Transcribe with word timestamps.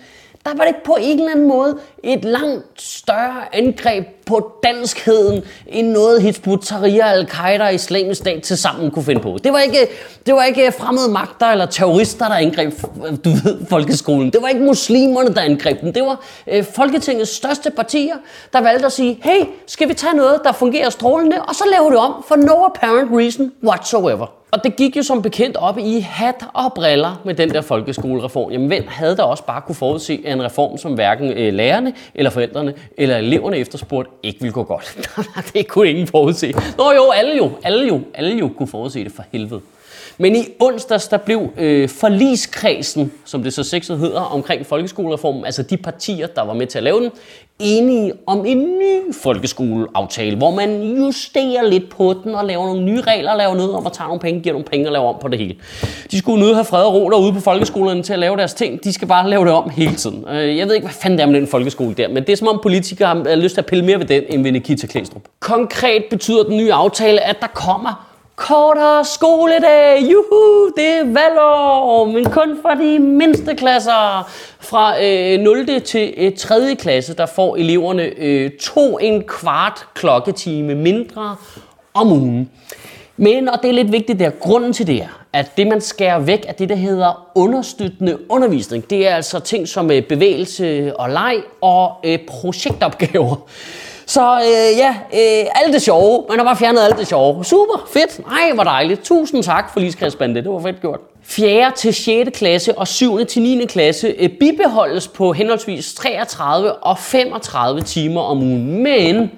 der 0.45 0.57
var 0.57 0.65
det 0.65 0.77
på 0.85 0.97
en 1.01 1.19
eller 1.19 1.31
anden 1.31 1.49
måde 1.49 1.79
et 2.05 2.25
langt 2.25 2.83
større 2.83 3.55
angreb 3.57 4.07
på 4.27 4.53
danskheden, 4.63 5.43
end 5.67 5.89
noget 5.89 6.23
Hizb 6.23 6.47
Tahrir, 6.63 7.05
Al-Qaida 7.05 7.65
og 7.65 7.75
Islamisk 7.75 8.21
Stat 8.21 8.43
til 8.43 8.59
sammen 8.59 8.91
kunne 8.91 9.05
finde 9.05 9.21
på. 9.21 9.39
Det 9.45 9.53
var, 9.53 9.59
ikke, 9.59 9.89
det 10.27 10.35
var 10.35 10.45
ikke 10.45 10.73
fremmede 10.79 11.09
magter 11.09 11.47
eller 11.47 11.67
terrorister, 11.67 12.29
der 12.29 12.35
angreb 12.35 12.73
du 13.25 13.31
ved, 13.31 13.67
folkeskolen. 13.69 14.31
Det 14.33 14.43
var 14.43 14.49
ikke 14.49 14.61
muslimerne, 14.61 15.35
der 15.35 15.41
angreb 15.41 15.81
den. 15.81 15.95
Det 15.95 16.03
var 16.03 16.21
øh, 16.47 16.65
Folketingets 16.65 17.31
største 17.31 17.71
partier, 17.71 18.15
der 18.53 18.61
valgte 18.61 18.87
at 18.87 18.93
sige, 18.93 19.19
hey, 19.23 19.45
skal 19.67 19.89
vi 19.89 19.95
tage 19.95 20.17
noget, 20.17 20.41
der 20.45 20.53
fungerer 20.53 20.91
strålende, 20.91 21.43
og 21.43 21.55
så 21.55 21.65
laver 21.73 21.91
det 21.91 21.99
om 21.99 22.25
for 22.29 22.37
no 22.37 22.65
apparent 22.65 23.11
reason 23.13 23.53
whatsoever. 23.65 24.27
Og 24.51 24.65
det 24.65 24.77
gik 24.77 24.97
jo 24.97 25.03
som 25.03 25.23
bekendt 25.23 25.57
op 25.57 25.79
i 25.79 26.01
hat 26.01 26.45
og 26.55 26.73
briller 26.75 27.21
med 27.25 27.35
den 27.35 27.51
der 27.51 27.61
folkeskolereform. 27.61 28.53
Jamen 28.53 28.67
hvem 28.67 28.85
havde 28.89 29.17
da 29.17 29.23
også 29.23 29.45
bare 29.45 29.61
kunne 29.61 29.75
forudse 29.75 30.27
en 30.27 30.45
reform, 30.45 30.79
som 30.79 30.95
hverken 30.95 31.31
øh, 31.31 31.55
lærerne 31.55 31.93
eller 32.15 32.31
forældrene 32.31 32.75
eller 32.99 33.17
eleverne 33.17 33.57
efterspurgte, 33.57 34.11
ikke 34.23 34.41
ville 34.41 34.53
gå 34.53 34.63
godt. 34.63 35.09
det 35.53 35.69
kunne 35.69 35.89
ingen 35.91 36.07
forudse. 36.07 36.53
Nå 36.79 36.91
jo, 36.93 37.11
alle 37.11 37.37
jo, 37.37 37.51
alle 37.63 37.87
jo, 37.89 38.01
alle 38.15 38.39
jo 38.39 38.49
kunne 38.49 38.69
forudse 38.69 39.05
det 39.05 39.13
for 39.13 39.25
helvede. 39.33 39.61
Men 40.19 40.37
i 40.37 40.49
onsdags, 40.61 41.09
der 41.09 41.17
blev 41.17 41.49
øh, 41.57 41.89
forligskredsen, 41.89 43.13
som 43.25 43.43
det 43.43 43.53
så 43.53 43.63
sexet 43.63 43.99
hedder, 43.99 44.21
omkring 44.21 44.67
folkeskolereformen, 44.67 45.45
altså 45.45 45.63
de 45.63 45.77
partier, 45.77 46.27
der 46.27 46.43
var 46.43 46.55
med 46.55 46.67
til 46.67 46.79
at 46.79 46.85
lave 46.85 47.01
den, 47.01 47.11
enige 47.59 48.13
om 48.27 48.47
en 48.47 48.59
ny 48.59 49.15
folkeskoleaftale, 49.15 50.37
hvor 50.37 50.51
man 50.51 50.83
justerer 50.83 51.69
lidt 51.69 51.91
på 51.91 52.15
den 52.25 52.35
og 52.35 52.45
laver 52.45 52.67
nogle 52.67 52.83
nye 52.83 53.01
regler, 53.01 53.37
laver 53.37 53.55
noget 53.55 53.75
om 53.75 53.87
at 53.87 53.93
tage 53.93 54.07
nogle 54.07 54.21
penge, 54.21 54.41
giver 54.41 54.53
nogle 54.53 54.65
penge 54.65 54.89
og 54.89 54.93
laver 54.93 55.09
om 55.09 55.17
på 55.21 55.29
det 55.29 55.39
hele. 55.39 55.55
De 56.11 56.19
skulle 56.19 56.43
nødt 56.43 56.55
have 56.55 56.65
fred 56.65 56.83
og 56.83 56.95
ro 56.95 57.11
derude 57.11 57.33
på 57.33 57.41
folkeskolerne 57.41 58.03
til 58.03 58.13
at 58.13 58.19
lave 58.19 58.37
deres 58.37 58.55
ting. 58.55 58.85
De 58.85 58.93
skal 58.93 59.09
bare 59.09 59.31
lave 59.31 59.45
det 59.45 59.53
om 59.53 59.71
hele 59.71 59.95
tiden. 59.95 60.25
Øh, 60.29 60.57
jeg 60.57 60.67
ved 60.67 60.75
ikke, 60.75 60.87
hvad 60.87 60.95
fanden 60.95 61.19
det 61.19 61.23
er 61.23 61.31
med 61.31 61.41
den 61.41 61.49
folkeskole 61.49 61.95
der, 61.95 62.09
men 62.09 62.17
det 62.17 62.29
er 62.29 62.37
som 62.37 62.49
om 62.49 62.59
politikere 62.63 63.09
har 63.09 63.25
øh, 63.29 63.39
lyst 63.39 63.55
til 63.55 63.61
at 63.61 63.67
pille 63.67 63.85
mere 63.85 63.99
ved 63.99 64.07
den, 64.07 64.23
end 64.29 64.43
ved 64.43 64.53
Nikita 64.53 64.87
Klæstrup. 64.87 65.23
Konkret 65.41 66.05
betyder 66.11 66.43
den 66.43 66.57
nye 66.57 66.73
aftale, 66.73 67.21
at 67.21 67.37
der 67.41 67.47
kommer 67.47 68.06
Kortere 68.37 69.05
skoledag, 69.05 70.03
juhu, 70.03 70.71
det 70.77 70.87
er 70.87 71.05
valgår, 71.05 72.05
men 72.05 72.25
kun 72.25 72.59
for 72.63 72.71
de 72.71 72.99
mindste 72.99 73.55
klasser. 73.55 74.31
Fra 74.61 75.05
øh, 75.05 75.41
0. 75.41 75.81
til 75.81 76.15
øh, 76.17 76.37
3. 76.37 76.75
klasse, 76.75 77.15
der 77.15 77.27
får 77.27 77.57
eleverne 77.57 78.03
øh, 78.03 78.51
to 78.51 78.99
en 78.99 79.23
kvart 79.23 79.87
klokketime 79.95 80.75
mindre 80.75 81.37
om 81.95 82.13
ugen. 82.13 82.51
Men, 83.17 83.49
og 83.49 83.59
det 83.63 83.69
er 83.69 83.75
lidt 83.75 83.93
vigtigt 83.93 84.19
der, 84.19 84.31
grunden 84.31 84.73
til 84.73 84.87
det 84.87 85.03
er, 85.03 85.25
at 85.33 85.57
det 85.57 85.67
man 85.67 85.81
skærer 85.81 86.19
væk 86.19 86.45
er 86.49 86.53
det, 86.53 86.69
der 86.69 86.77
hedder 86.77 87.31
understøttende 87.35 88.31
undervisning. 88.31 88.91
Det 88.91 89.09
er 89.09 89.15
altså 89.15 89.41
ting 89.41 89.69
som 89.69 89.91
øh, 89.91 90.03
bevægelse 90.03 90.97
og 90.97 91.11
leg 91.11 91.37
og 91.61 91.93
øh, 92.05 92.19
projektopgaver. 92.29 93.37
Så 94.07 94.37
øh, 94.37 94.79
ja, 94.79 94.89
øh, 94.89 95.47
alt 95.55 95.75
det 95.75 95.83
sjove. 95.83 96.25
Man 96.29 96.39
har 96.39 96.45
bare 96.45 96.57
fjernet 96.57 96.81
alt 96.81 96.99
det 96.99 97.07
sjove. 97.07 97.45
Super, 97.45 97.89
fedt. 97.93 98.27
Nej, 98.29 98.53
hvor 98.55 98.65
dejligt. 98.65 99.05
Tusind 99.05 99.43
tak 99.43 99.73
for 99.73 99.81
Ligskredsbande. 99.81 100.43
Det 100.43 100.51
var 100.51 100.61
fedt 100.61 100.81
gjort. 100.81 101.01
4. 101.23 101.73
til 101.77 101.95
6. 101.95 102.39
klasse 102.39 102.79
og 102.79 102.89
7. 102.89 103.25
til 103.27 103.43
9. 103.43 103.67
klasse 103.67 104.15
øh, 104.19 104.29
bibeholdes 104.29 105.09
på 105.09 105.33
henholdsvis 105.33 105.95
33 105.95 106.73
og 106.73 106.99
35 106.99 107.81
timer 107.81 108.21
om 108.21 108.39
ugen. 108.39 108.83
Men 108.83 109.31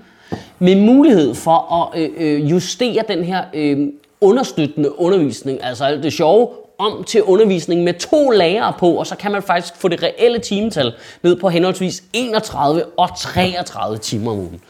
med 0.59 0.77
mulighed 0.77 1.35
for 1.35 1.75
at 1.75 2.01
øh, 2.01 2.11
øh, 2.17 2.51
justere 2.51 3.03
den 3.09 3.25
her 3.25 3.43
øh, 3.55 3.89
understøttende 4.21 5.01
undervisning, 5.01 5.65
altså 5.65 5.85
alt 5.85 6.03
det 6.03 6.13
sjove, 6.13 6.49
om 6.79 7.05
til 7.05 7.23
undervisning 7.23 7.85
med 7.85 7.95
to 7.95 8.31
lærere 8.31 8.73
på, 8.79 8.91
og 8.91 9.07
så 9.07 9.17
kan 9.17 9.33
man 9.33 9.43
faktisk 9.43 9.77
få 9.77 9.89
det 9.89 10.03
reelle 10.03 10.39
timetal 10.39 10.93
ned 11.23 11.37
på 11.37 11.49
henholdsvis 11.49 12.03
31 12.13 12.85
og 12.85 13.09
33 13.19 13.99
timer 13.99 14.31
om 14.31 14.39
ugen. 14.39 14.61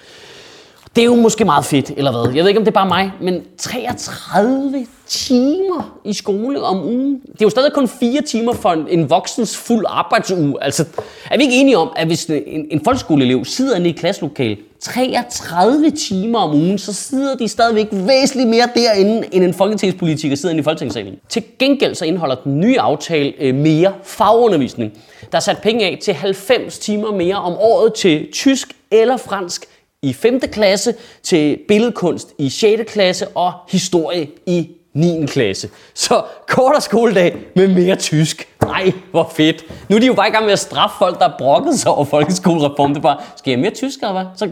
Det 0.96 1.02
er 1.02 1.06
jo 1.06 1.14
måske 1.14 1.44
meget 1.44 1.64
fedt, 1.64 1.92
eller 1.96 2.10
hvad? 2.10 2.34
Jeg 2.34 2.44
ved 2.44 2.48
ikke, 2.48 2.58
om 2.58 2.64
det 2.64 2.70
er 2.70 2.74
bare 2.74 2.88
mig, 2.88 3.12
men 3.20 3.42
33 3.58 4.86
timer 5.06 6.00
i 6.04 6.12
skole 6.12 6.62
om 6.62 6.84
ugen. 6.84 7.20
Det 7.32 7.40
er 7.40 7.44
jo 7.44 7.50
stadig 7.50 7.72
kun 7.72 7.88
4 7.88 8.22
timer 8.22 8.52
for 8.52 8.70
en, 8.70 8.88
en 8.88 9.10
voksens 9.10 9.56
fuld 9.56 9.84
arbejdsuge. 9.88 10.62
Altså, 10.62 10.84
er 11.30 11.36
vi 11.36 11.42
ikke 11.42 11.56
enige 11.56 11.78
om, 11.78 11.92
at 11.96 12.06
hvis 12.06 12.24
en, 12.24 12.66
en 12.70 12.84
folkeskoleelev 12.84 13.44
sidder 13.44 13.76
inde 13.76 13.86
i 13.86 13.90
et 13.90 13.98
klasselokale 13.98 14.56
33 14.80 15.90
timer 15.90 16.38
om 16.38 16.54
ugen, 16.54 16.78
så 16.78 16.92
sidder 16.92 17.36
de 17.36 17.48
stadigvæk 17.48 17.88
væsentligt 17.92 18.48
mere 18.48 18.68
derinde, 18.74 19.28
end 19.32 19.44
en 19.44 19.54
folketingspolitiker 19.54 20.36
sidder 20.36 20.50
inde 20.50 20.60
i 20.60 20.64
folketingssalen. 20.64 21.16
Til 21.28 21.44
gengæld 21.58 21.94
så 21.94 22.04
indeholder 22.04 22.34
den 22.34 22.60
nye 22.60 22.80
aftale 22.80 23.32
øh, 23.40 23.54
mere 23.54 23.94
fagundervisning. 24.02 24.92
Der 25.32 25.38
er 25.38 25.42
sat 25.42 25.58
penge 25.58 25.86
af 25.86 25.98
til 26.02 26.14
90 26.14 26.78
timer 26.78 27.12
mere 27.12 27.36
om 27.36 27.52
året 27.52 27.94
til 27.94 28.28
tysk 28.32 28.68
eller 28.90 29.16
fransk 29.16 29.64
i 30.02 30.12
5. 30.12 30.40
klasse, 30.40 30.94
til 31.22 31.58
billedkunst 31.68 32.28
i 32.38 32.48
6. 32.48 32.92
klasse 32.92 33.28
og 33.28 33.52
historie 33.68 34.28
i 34.46 34.68
9. 34.98 35.26
klasse. 35.26 35.68
Så 35.94 36.22
kortere 36.48 36.80
skoledag 36.80 37.36
med 37.56 37.68
mere 37.68 37.96
tysk. 37.96 38.48
Nej, 38.66 38.92
hvor 39.10 39.32
fedt. 39.36 39.64
Nu 39.88 39.96
er 39.96 40.00
de 40.00 40.06
jo 40.06 40.14
bare 40.14 40.28
i 40.28 40.30
gang 40.30 40.44
med 40.44 40.52
at 40.52 40.58
straffe 40.58 40.96
folk, 40.98 41.18
der 41.18 41.28
har 41.28 41.34
brokket 41.38 41.78
sig 41.78 41.90
over 41.90 42.04
folkeskolereformen. 42.04 42.94
Det 42.94 43.00
er 43.00 43.02
bare, 43.02 43.16
skal 43.36 43.50
jeg 43.50 43.58
mere 43.58 43.70
tysk, 43.70 43.98
eller 43.98 44.12
hvad? 44.12 44.24
Så, 44.36 44.48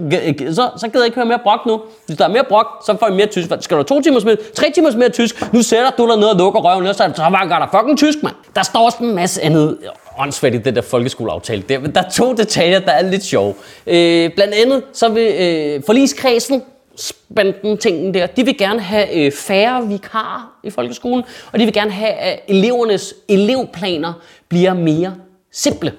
så, 0.54 0.70
så 0.80 0.88
gider 0.88 1.00
jeg 1.00 1.06
ikke 1.06 1.14
høre 1.14 1.24
mere 1.26 1.38
brok 1.42 1.66
nu. 1.66 1.80
Hvis 2.06 2.18
der 2.18 2.24
er 2.24 2.28
mere 2.28 2.44
brok, 2.48 2.66
så 2.86 2.96
får 3.00 3.06
jeg 3.06 3.16
mere 3.16 3.26
tysk. 3.26 3.50
Skal 3.60 3.76
du 3.76 3.82
to 3.82 4.00
timers 4.00 4.24
mere, 4.24 4.36
tre 4.54 4.70
timers 4.74 4.94
mere 4.94 5.08
tysk? 5.08 5.52
Nu 5.52 5.62
sætter 5.62 5.90
du 5.98 6.08
dig 6.08 6.16
ned 6.16 6.26
og 6.26 6.36
lukker 6.36 6.60
røven, 6.60 6.86
og 6.86 6.94
så, 6.94 7.12
så 7.16 7.22
vanker 7.22 7.58
der 7.58 7.66
fucking 7.78 7.98
tysk, 7.98 8.22
mand. 8.22 8.34
Der 8.56 8.62
står 8.62 8.84
også 8.86 8.98
en 9.00 9.14
masse 9.14 9.42
andet 9.42 9.78
åndssvagt 10.18 10.54
i 10.54 10.58
det 10.58 10.76
der 10.76 10.82
folkeskoleaftale. 10.82 11.62
Der, 11.68 11.78
der 11.78 12.02
er 12.02 12.10
to 12.10 12.34
detaljer, 12.34 12.78
der 12.78 12.92
er 12.92 13.02
lidt 13.02 13.24
sjove. 13.24 13.54
Øh, 13.86 14.30
blandt 14.34 14.54
andet 14.54 14.82
så 14.92 15.08
vil 15.08 15.32
øh, 15.38 15.82
forligskredsen 15.86 16.62
spanden 16.96 17.78
tingen 17.78 18.14
der. 18.14 18.26
De 18.26 18.44
vil 18.44 18.58
gerne 18.58 18.80
have 18.80 19.14
øh, 19.14 19.32
færre 19.32 19.88
vikarer 19.88 20.56
i 20.62 20.70
folkeskolen, 20.70 21.24
og 21.52 21.58
de 21.58 21.64
vil 21.64 21.74
gerne 21.74 21.90
have, 21.90 22.12
at 22.12 22.40
elevernes 22.48 23.14
elevplaner 23.28 24.12
bliver 24.48 24.74
mere 24.74 25.14
simple. 25.52 25.92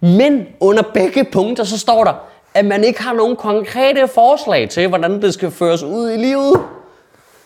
Men 0.00 0.46
under 0.60 0.82
begge 0.82 1.24
punkter, 1.24 1.64
så 1.64 1.78
står 1.78 2.04
der, 2.04 2.12
at 2.54 2.64
man 2.64 2.84
ikke 2.84 3.02
har 3.02 3.12
nogen 3.12 3.36
konkrete 3.36 4.08
forslag 4.08 4.68
til, 4.68 4.88
hvordan 4.88 5.22
det 5.22 5.34
skal 5.34 5.50
føres 5.50 5.82
ud 5.82 6.10
i 6.10 6.16
livet. 6.16 6.60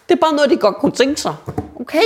Det 0.09 0.15
er 0.15 0.21
bare 0.21 0.35
noget, 0.35 0.51
de 0.51 0.57
godt 0.57 0.77
kunne 0.77 0.93
tænke 0.93 1.21
sig. 1.21 1.35
Okay, 1.81 2.03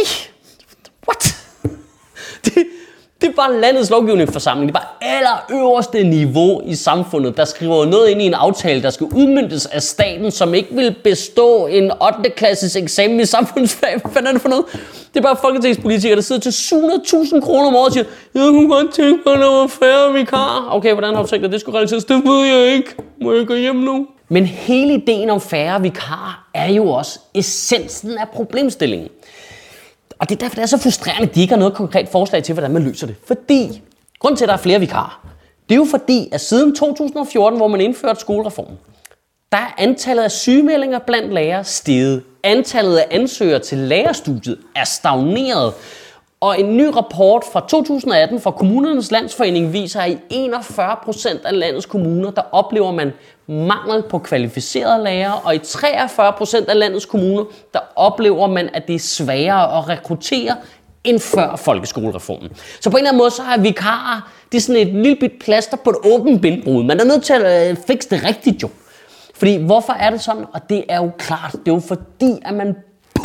det 3.28 3.34
er 3.38 3.42
bare 3.48 3.60
landets 3.60 3.90
lovgivende 3.90 4.26
forsamling. 4.26 4.68
Det 4.68 4.76
er 4.76 4.80
bare 4.80 5.16
aller 5.16 5.46
øverste 5.50 6.04
niveau 6.04 6.62
i 6.64 6.74
samfundet, 6.74 7.36
der 7.36 7.44
skriver 7.44 7.84
noget 7.84 8.08
ind 8.08 8.22
i 8.22 8.24
en 8.24 8.34
aftale, 8.34 8.82
der 8.82 8.90
skal 8.90 9.06
udmyndtes 9.06 9.66
af 9.66 9.82
staten, 9.82 10.30
som 10.30 10.54
ikke 10.54 10.74
vil 10.74 10.94
bestå 11.04 11.66
en 11.66 11.92
8. 12.18 12.30
klasses 12.30 12.76
eksamen 12.76 13.20
i 13.20 13.24
samfundsfag. 13.24 14.00
Hvad 14.12 14.22
er 14.22 14.32
det 14.32 14.40
for 14.40 14.48
noget? 14.48 14.64
Det 15.14 15.16
er 15.16 15.20
bare 15.20 15.36
folketingspolitikere, 15.40 16.16
der 16.16 16.22
sidder 16.22 16.40
til 16.40 16.50
700.000 16.50 17.40
kroner 17.40 17.68
om 17.68 17.76
året 17.76 17.86
og 17.86 17.92
siger, 17.92 18.04
jeg 18.34 18.42
kunne 18.42 18.68
godt 18.68 18.94
tænke 18.94 19.22
mig, 19.26 19.34
at 19.34 19.40
der 19.40 19.46
var 19.46 19.66
færre 19.66 20.12
vikar. 20.12 20.68
Okay, 20.70 20.92
hvordan 20.92 21.14
har 21.14 21.22
du 21.22 21.28
tænkt 21.28 21.44
at 21.46 21.52
det 21.52 21.60
skulle 21.60 21.76
realiseres? 21.76 22.04
Det 22.04 22.22
ved 22.24 22.44
jeg 22.44 22.74
ikke. 22.74 22.94
Må 23.22 23.32
jeg 23.32 23.46
gå 23.46 23.54
hjem 23.54 23.76
nu? 23.76 24.06
Men 24.28 24.46
hele 24.46 24.94
ideen 24.94 25.30
om 25.30 25.40
færre 25.40 25.82
vikar 25.82 26.48
er 26.54 26.72
jo 26.72 26.88
også 26.88 27.18
essensen 27.34 28.18
af 28.18 28.28
problemstillingen. 28.28 29.08
Og 30.18 30.28
det 30.28 30.34
er 30.34 30.38
derfor, 30.38 30.54
det 30.54 30.62
er 30.62 30.66
så 30.66 30.78
frustrerende, 30.78 31.28
at 31.28 31.34
de 31.34 31.40
ikke 31.40 31.52
har 31.52 31.58
noget 31.58 31.74
konkret 31.74 32.08
forslag 32.08 32.42
til, 32.42 32.52
hvordan 32.52 32.70
man 32.70 32.82
løser 32.82 33.06
det. 33.06 33.16
Fordi, 33.26 33.82
grund 34.18 34.36
til, 34.36 34.44
at 34.44 34.48
der 34.48 34.54
er 34.54 34.58
flere 34.58 34.80
vikarer, 34.80 35.20
det 35.68 35.74
er 35.74 35.76
jo 35.76 35.86
fordi, 35.90 36.28
at 36.32 36.40
siden 36.40 36.74
2014, 36.74 37.58
hvor 37.58 37.68
man 37.68 37.80
indførte 37.80 38.20
skolereformen, 38.20 38.78
der 39.52 39.58
er 39.58 39.74
antallet 39.78 40.22
af 40.22 40.30
sygemeldinger 40.30 40.98
blandt 40.98 41.34
lærere 41.34 41.64
steget. 41.64 42.22
Antallet 42.42 42.96
af 42.96 43.06
ansøgere 43.10 43.58
til 43.58 43.78
lærerstudiet 43.78 44.58
er 44.76 44.84
stagneret. 44.84 45.74
Og 46.40 46.60
en 46.60 46.76
ny 46.76 46.84
rapport 46.84 47.44
fra 47.52 47.66
2018 47.68 48.40
fra 48.40 48.50
Kommunernes 48.50 49.10
Landsforening 49.10 49.72
viser, 49.72 50.00
at 50.00 50.10
i 50.10 50.18
41 50.30 50.96
procent 51.04 51.44
af 51.44 51.58
landets 51.58 51.86
kommuner, 51.86 52.30
der 52.30 52.42
oplever 52.52 52.92
man 52.92 53.12
mangel 53.48 54.02
på 54.10 54.18
kvalificerede 54.18 55.04
lærere, 55.04 55.34
og 55.34 55.54
i 55.54 55.58
43 55.58 56.32
procent 56.32 56.68
af 56.68 56.78
landets 56.78 57.06
kommuner, 57.06 57.44
der 57.74 57.80
oplever 57.96 58.46
man, 58.46 58.70
at 58.74 58.86
det 58.86 58.94
er 58.94 58.98
sværere 58.98 59.78
at 59.78 59.88
rekruttere 59.88 60.56
end 61.04 61.18
før 61.20 61.56
folkeskolereformen. 61.56 62.50
Så 62.80 62.90
på 62.90 62.96
en 62.96 62.98
eller 62.98 63.10
anden 63.10 63.18
måde, 63.18 63.30
så 63.30 63.42
har 63.42 63.58
vikarer, 63.58 64.32
det 64.52 64.58
er 64.58 64.62
sådan 64.62 64.88
et 64.88 64.94
lille 64.94 65.16
bit 65.16 65.32
plaster 65.40 65.76
på 65.76 65.90
et 65.90 65.96
åbent 66.04 66.42
bindbrud. 66.42 66.84
Man 66.84 67.00
er 67.00 67.04
nødt 67.04 67.22
til 67.24 67.32
at 67.32 67.70
øh, 67.70 67.76
fikse 67.86 68.10
det 68.10 68.24
rigtigt 68.24 68.62
jo. 68.62 68.68
Fordi 69.34 69.56
hvorfor 69.64 69.92
er 69.92 70.10
det 70.10 70.20
sådan? 70.20 70.44
Og 70.52 70.60
det 70.68 70.84
er 70.88 70.96
jo 70.96 71.10
klart, 71.18 71.52
det 71.52 71.68
er 71.68 71.74
jo 71.74 71.80
fordi, 71.80 72.38
at 72.44 72.54
man 72.54 72.76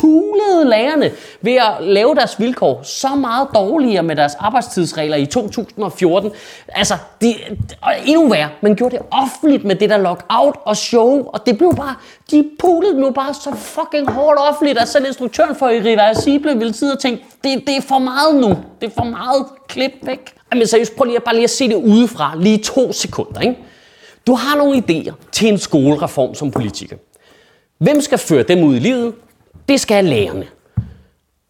pulede 0.04 0.70
lærerne 0.70 1.10
ved 1.40 1.52
at 1.52 1.72
lave 1.80 2.14
deres 2.14 2.40
vilkår 2.40 2.82
så 2.82 3.08
meget 3.14 3.48
dårligere 3.54 4.02
med 4.02 4.16
deres 4.16 4.34
arbejdstidsregler 4.34 5.16
i 5.16 5.26
2014. 5.26 6.30
Altså, 6.68 6.94
de, 7.20 7.34
og 7.80 7.92
endnu 8.06 8.28
værre, 8.28 8.48
man 8.60 8.74
gjorde 8.74 8.96
det 8.96 9.04
offentligt 9.10 9.64
med 9.64 9.76
det 9.76 9.90
der 9.90 9.96
lockout 9.96 10.56
og 10.64 10.76
show, 10.76 11.24
og 11.26 11.46
det 11.46 11.58
blev 11.58 11.74
bare, 11.76 11.94
de 12.30 12.50
pulede 12.58 13.00
nu 13.00 13.10
bare 13.10 13.34
så 13.34 13.54
fucking 13.56 14.10
hårdt 14.10 14.38
offentligt, 14.48 14.78
at 14.78 14.88
selv 14.88 15.06
instruktøren 15.06 15.56
for 15.56 15.68
Irreversible 15.68 16.58
ville 16.58 16.74
sidde 16.74 16.92
og 16.92 16.98
tænke, 16.98 17.24
det, 17.44 17.62
det 17.66 17.76
er 17.76 17.82
for 17.82 17.98
meget 17.98 18.36
nu, 18.36 18.48
det 18.80 18.86
er 18.86 18.94
for 18.96 19.04
meget 19.04 19.46
klip 19.68 19.92
væk. 20.02 20.34
Jamen 20.52 20.66
seriøst, 20.66 20.96
prøv 20.96 21.04
lige 21.04 21.16
at, 21.16 21.24
bare 21.24 21.34
lige 21.34 21.44
at 21.44 21.50
se 21.50 21.68
det 21.68 21.74
udefra, 21.74 22.32
lige 22.38 22.58
to 22.58 22.92
sekunder, 22.92 23.40
ikke? 23.40 23.58
Du 24.26 24.34
har 24.34 24.56
nogle 24.56 24.82
idéer 24.88 25.12
til 25.32 25.48
en 25.48 25.58
skolereform 25.58 26.34
som 26.34 26.50
politiker. 26.50 26.96
Hvem 27.78 28.00
skal 28.00 28.18
føre 28.18 28.42
dem 28.42 28.64
ud 28.64 28.76
i 28.76 28.78
livet? 28.78 29.14
Det 29.68 29.80
skal 29.80 30.04
lærerne. 30.04 30.46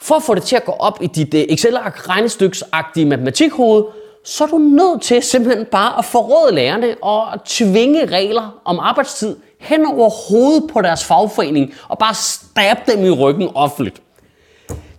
For 0.00 0.14
at 0.14 0.22
få 0.22 0.34
det 0.34 0.42
til 0.42 0.56
at 0.56 0.64
gå 0.64 0.72
op 0.72 0.98
i 1.02 1.06
dit 1.06 1.34
øh, 1.34 1.40
Excel-ark 1.40 2.08
regnestyksagtige 2.08 3.06
matematikhoved, 3.06 3.84
så 4.24 4.44
er 4.44 4.48
du 4.48 4.58
nødt 4.58 5.02
til 5.02 5.22
simpelthen 5.22 5.66
bare 5.66 5.98
at 5.98 6.04
forråde 6.04 6.54
lærerne 6.54 6.96
og 7.02 7.44
tvinge 7.44 8.06
regler 8.06 8.60
om 8.64 8.78
arbejdstid 8.78 9.36
hen 9.60 9.86
over 9.86 10.10
hovedet 10.30 10.70
på 10.72 10.82
deres 10.82 11.04
fagforening 11.04 11.74
og 11.88 11.98
bare 11.98 12.14
stab 12.14 12.76
dem 12.86 13.04
i 13.04 13.10
ryggen 13.10 13.50
offentligt. 13.54 14.02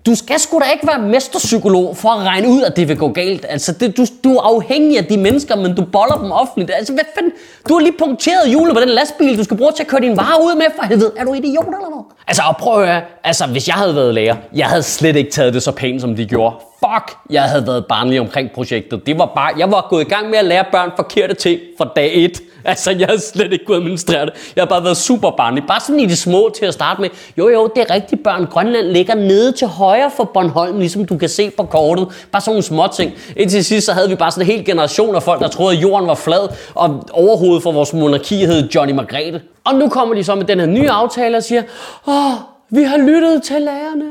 Du 0.05 0.15
skal 0.15 0.39
sgu 0.39 0.59
da 0.59 0.65
ikke 0.73 0.87
være 0.87 0.99
mesterpsykolog 0.99 1.97
for 1.97 2.09
at 2.09 2.25
regne 2.27 2.47
ud, 2.47 2.61
at 2.61 2.75
det 2.75 2.87
vil 2.87 2.97
gå 2.97 3.07
galt. 3.09 3.45
Altså, 3.49 3.71
det, 3.71 3.97
du, 3.97 4.05
du 4.23 4.35
er 4.35 4.41
afhængig 4.41 4.97
af 4.97 5.05
de 5.05 5.17
mennesker, 5.17 5.55
men 5.55 5.75
du 5.75 5.85
boller 5.85 6.15
dem 6.15 6.31
offentligt. 6.31 6.71
Altså, 6.75 6.93
hvad 6.93 7.03
fanden? 7.15 7.31
Du 7.69 7.73
har 7.73 7.81
lige 7.81 7.95
punkteret 7.99 8.49
hjulet 8.49 8.73
på 8.73 8.79
den 8.79 8.89
lastbil, 8.89 9.37
du 9.37 9.43
skal 9.43 9.57
bruge 9.57 9.71
til 9.71 9.83
at 9.83 9.87
køre 9.87 10.01
din 10.01 10.17
varer 10.17 10.37
ud 10.43 10.55
med, 10.55 10.65
for 10.75 10.85
helvede. 10.85 11.11
Er 11.17 11.23
du 11.23 11.33
idiot 11.33 11.65
eller 11.65 11.77
hvad? 11.77 12.03
Altså, 12.27 12.43
og 12.47 12.57
prøv 12.57 12.81
at 12.81 12.87
høre. 12.87 13.01
Altså, 13.23 13.45
hvis 13.45 13.67
jeg 13.67 13.75
havde 13.75 13.95
været 13.95 14.13
lærer, 14.13 14.35
jeg 14.55 14.67
havde 14.67 14.83
slet 14.83 15.15
ikke 15.15 15.31
taget 15.31 15.53
det 15.53 15.63
så 15.63 15.71
pænt, 15.71 16.01
som 16.01 16.15
de 16.15 16.25
gjorde. 16.25 16.55
Fuck, 16.79 17.17
jeg 17.29 17.43
havde 17.43 17.67
været 17.67 17.85
barnlig 17.85 18.19
omkring 18.19 18.51
projektet. 18.51 19.07
Det 19.07 19.17
var 19.17 19.31
bare, 19.35 19.51
jeg 19.57 19.71
var 19.71 19.87
gået 19.89 20.01
i 20.01 20.09
gang 20.09 20.29
med 20.29 20.37
at 20.37 20.45
lære 20.45 20.65
børn 20.71 20.91
forkerte 20.95 21.33
ting 21.33 21.59
fra 21.77 21.89
dag 21.95 22.11
1. 22.15 22.41
Altså, 22.75 22.91
jeg 22.91 23.07
har 23.07 23.17
slet 23.17 23.53
ikke 23.53 23.65
kunnet 23.65 23.79
administrere 23.79 24.25
det. 24.25 24.33
Jeg 24.55 24.61
har 24.61 24.65
bare 24.69 24.83
været 24.83 24.97
super 24.97 25.31
barnlig. 25.31 25.63
Bare 25.67 25.79
sådan 25.79 25.99
i 25.99 26.05
de 26.05 26.15
små 26.15 26.51
til 26.57 26.65
at 26.65 26.73
starte 26.73 27.01
med. 27.01 27.09
Jo, 27.37 27.49
jo, 27.49 27.69
det 27.75 27.85
er 27.89 27.93
rigtigt, 27.93 28.23
børn. 28.23 28.45
Grønland 28.45 28.85
ligger 28.85 29.15
nede 29.15 29.51
til 29.51 29.67
højre 29.67 30.11
for 30.15 30.23
Bornholm, 30.23 30.79
ligesom 30.79 31.05
du 31.05 31.17
kan 31.17 31.29
se 31.29 31.49
på 31.49 31.63
kortet. 31.63 32.07
Bare 32.31 32.41
sådan 32.41 32.51
nogle 32.51 32.63
små 32.63 32.87
ting. 32.95 33.13
Indtil 33.35 33.65
sidst, 33.65 33.85
så 33.85 33.93
havde 33.93 34.09
vi 34.09 34.15
bare 34.15 34.31
sådan 34.31 34.49
en 34.49 34.55
hel 34.55 34.65
generation 34.65 35.15
af 35.15 35.23
folk, 35.23 35.41
der 35.41 35.47
troede, 35.47 35.77
at 35.77 35.81
jorden 35.81 36.07
var 36.07 36.15
flad, 36.15 36.47
og 36.75 37.03
overhovedet 37.11 37.63
for 37.63 37.71
vores 37.71 37.93
monarki 37.93 38.45
hed 38.45 38.69
Johnny 38.75 38.93
Margrethe. 38.93 39.41
Og 39.63 39.75
nu 39.75 39.89
kommer 39.89 40.15
de 40.15 40.23
så 40.23 40.35
med 40.35 40.45
den 40.45 40.59
her 40.59 40.67
nye 40.67 40.89
aftale 40.89 41.37
og 41.37 41.43
siger, 41.43 41.63
åh, 42.07 42.33
vi 42.69 42.83
har 42.83 42.97
lyttet 42.97 43.43
til 43.43 43.61
lærerne. 43.61 44.05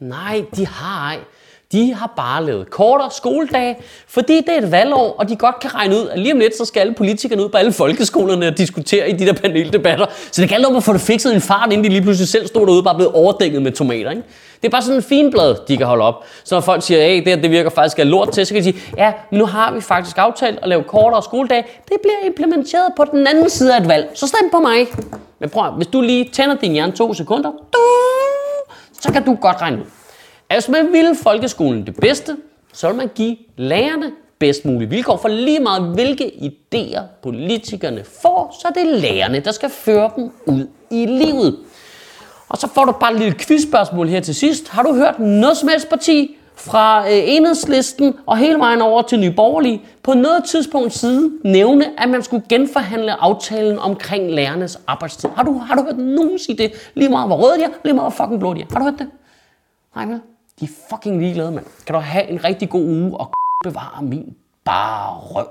Nej, 0.00 0.44
de 0.56 0.66
har 0.66 1.08
ej. 1.08 1.18
De 1.72 1.94
har 1.94 2.12
bare 2.16 2.44
lavet 2.44 2.70
kortere 2.70 3.10
skoledage, 3.10 3.76
fordi 4.06 4.36
det 4.36 4.48
er 4.48 4.58
et 4.58 4.72
valgår, 4.72 5.14
og 5.18 5.28
de 5.28 5.36
godt 5.36 5.60
kan 5.60 5.74
regne 5.74 5.94
ud, 5.94 6.08
at 6.08 6.18
lige 6.18 6.32
om 6.32 6.38
lidt, 6.38 6.56
så 6.56 6.64
skal 6.64 6.80
alle 6.80 6.94
politikerne 6.94 7.44
ud 7.44 7.48
på 7.48 7.56
alle 7.56 7.72
folkeskolerne 7.72 8.46
og 8.46 8.58
diskutere 8.58 9.10
i 9.10 9.12
de 9.12 9.26
der 9.26 9.32
paneldebatter. 9.32 10.06
Så 10.32 10.42
det 10.42 10.50
gælder 10.50 10.68
om 10.68 10.76
at 10.76 10.82
få 10.82 10.92
det 10.92 11.00
fikset 11.00 11.32
i 11.32 11.34
en 11.34 11.40
fart, 11.40 11.72
inden 11.72 11.84
de 11.84 11.88
lige 11.88 12.02
pludselig 12.02 12.28
selv 12.28 12.46
stod 12.46 12.66
derude 12.66 12.80
og 12.80 12.84
bare 12.84 12.94
blevet 12.94 13.12
overdækket 13.12 13.62
med 13.62 13.72
tomater. 13.72 14.10
Ikke? 14.10 14.22
Det 14.62 14.68
er 14.68 14.70
bare 14.70 14.82
sådan 14.82 14.96
en 14.96 15.02
fin 15.02 15.30
blad, 15.30 15.56
de 15.68 15.76
kan 15.76 15.86
holde 15.86 16.04
op. 16.04 16.24
Så 16.44 16.54
når 16.54 16.60
folk 16.60 16.82
siger, 16.82 17.18
at 17.18 17.26
det, 17.26 17.42
det 17.42 17.50
virker 17.50 17.70
faktisk 17.70 17.98
af 17.98 18.10
lort 18.10 18.32
til, 18.32 18.46
så 18.46 18.54
kan 18.54 18.62
de 18.62 18.72
sige, 18.72 18.80
ja, 18.96 19.12
men 19.30 19.38
nu 19.38 19.46
har 19.46 19.72
vi 19.72 19.80
faktisk 19.80 20.18
aftalt 20.18 20.58
at 20.62 20.68
lave 20.68 20.82
kortere 20.82 21.22
skoledage. 21.22 21.64
Det 21.88 21.96
bliver 22.02 22.26
implementeret 22.26 22.92
på 22.96 23.04
den 23.12 23.26
anden 23.26 23.50
side 23.50 23.74
af 23.76 23.80
et 23.80 23.88
valg. 23.88 24.10
Så 24.14 24.26
stem 24.26 24.50
på 24.50 24.58
mig. 24.58 24.86
Men 25.40 25.50
prøv, 25.50 25.70
hvis 25.70 25.86
du 25.86 26.00
lige 26.00 26.30
tænder 26.32 26.56
din 26.56 26.72
hjerne 26.72 26.92
to 26.92 27.14
sekunder, 27.14 27.50
så 29.00 29.12
kan 29.12 29.24
du 29.24 29.34
godt 29.40 29.60
regne 29.60 29.76
ud. 29.76 29.97
Altså 30.50 30.72
man 30.72 30.92
vil 30.92 31.16
folkeskolen 31.22 31.86
det 31.86 31.96
bedste, 31.96 32.36
så 32.72 32.88
vil 32.88 32.96
man 32.96 33.10
give 33.14 33.36
lærerne 33.56 34.12
bedst 34.38 34.64
mulige 34.64 34.90
vilkår. 34.90 35.16
For 35.16 35.28
lige 35.28 35.60
meget 35.60 35.82
hvilke 35.82 36.24
idéer 36.24 37.02
politikerne 37.22 38.04
får, 38.04 38.56
så 38.60 38.68
er 38.68 38.72
det 38.72 38.86
lærerne, 38.86 39.40
der 39.40 39.52
skal 39.52 39.70
føre 39.70 40.10
dem 40.16 40.30
ud 40.46 40.66
i 40.90 41.06
livet. 41.06 41.58
Og 42.48 42.58
så 42.58 42.68
får 42.68 42.84
du 42.84 42.92
bare 42.92 43.12
et 43.12 43.18
lille 43.18 43.38
quizspørgsmål 43.38 44.08
her 44.08 44.20
til 44.20 44.34
sidst. 44.34 44.68
Har 44.68 44.82
du 44.82 44.94
hørt 44.94 45.18
noget 45.18 45.56
som 45.56 45.68
helst 45.68 45.88
parti 45.88 46.36
fra 46.54 47.00
øh, 47.00 47.18
enhedslisten 47.24 48.14
og 48.26 48.36
hele 48.38 48.58
vejen 48.58 48.80
over 48.80 49.02
til 49.02 49.20
Nye 49.20 49.30
Borgerlige 49.30 49.82
på 50.02 50.14
noget 50.14 50.44
tidspunkt 50.44 50.92
side 50.92 51.32
nævne, 51.44 52.00
at 52.00 52.08
man 52.08 52.22
skulle 52.22 52.44
genforhandle 52.48 53.12
aftalen 53.12 53.78
omkring 53.78 54.30
lærernes 54.30 54.80
arbejdstid? 54.86 55.28
Har 55.36 55.42
du, 55.42 55.58
har 55.58 55.74
du 55.74 55.82
hørt 55.82 55.98
nogen 55.98 56.38
sige 56.38 56.58
det? 56.58 56.90
Lige 56.94 57.08
meget 57.08 57.28
hvor 57.28 57.36
røde 57.36 57.58
de 57.58 57.64
er, 57.64 57.68
lige 57.84 57.94
meget 57.94 58.14
hvor 58.14 58.24
fucking 58.24 58.40
blå 58.40 58.54
de 58.54 58.60
er. 58.60 58.66
Har 58.72 58.78
du 58.78 58.84
hørt 58.84 58.98
det? 58.98 59.10
Nej, 59.94 60.06
vel? 60.06 60.20
De 60.60 60.64
er 60.64 60.68
fucking 60.90 61.20
ligeglade, 61.20 61.50
mand. 61.50 61.66
Kan 61.86 61.94
du 61.94 62.00
have 62.00 62.30
en 62.30 62.44
rigtig 62.44 62.70
god 62.70 62.84
uge 62.84 63.20
og 63.20 63.30
bevare 63.64 64.02
min 64.02 64.36
bare 64.64 65.14
røv. 65.14 65.46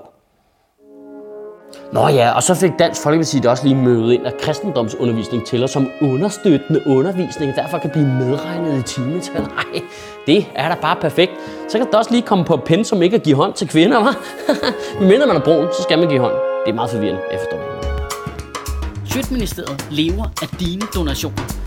Nå 1.94 2.08
ja, 2.08 2.32
og 2.32 2.44
så 2.44 2.56
fik 2.56 2.72
Dansk 2.80 3.02
Folkeparti 3.02 3.42
også 3.48 3.64
lige 3.64 3.76
møde 3.76 4.14
ind, 4.14 4.28
at 4.28 4.38
kristendomsundervisning 4.42 5.46
tæller 5.46 5.68
som 5.68 5.90
understøttende 6.02 6.88
undervisning, 6.88 7.56
derfor 7.56 7.78
kan 7.78 7.90
blive 7.90 8.08
medregnet 8.08 8.80
i 8.80 8.84
timetal. 8.84 9.42
Nej, 9.58 9.82
det 10.28 10.46
er 10.56 10.70
da 10.70 10.76
bare 10.82 10.96
perfekt. 11.02 11.32
Så 11.70 11.78
kan 11.78 11.88
det 11.88 11.96
også 11.96 12.12
lige 12.12 12.22
komme 12.24 12.46
på 12.46 12.58
pen, 12.58 12.84
som 12.86 13.02
ikke 13.02 13.16
at 13.16 13.24
give 13.24 13.36
hånd 13.36 13.54
til 13.54 13.68
kvinder, 13.68 14.04
hva'? 14.04 14.16
Minder 15.00 15.10
mindre 15.10 15.28
man 15.28 15.36
er 15.36 15.42
brun, 15.42 15.68
så 15.78 15.84
skal 15.84 16.00
man 16.00 16.10
give 16.10 16.20
hånd. 16.20 16.34
Det 16.66 16.72
er 16.72 16.76
meget 16.76 16.90
forvirrende, 16.90 17.22
jeg 17.32 17.40
forstår 17.40 17.58
det. 17.58 19.12
Sjøtministeriet 19.12 19.88
lever 19.92 20.24
af 20.42 20.48
dine 20.60 20.82
donationer. 20.96 21.67